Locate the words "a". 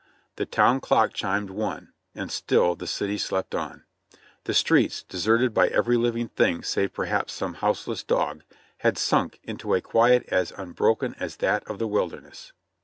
9.75-9.79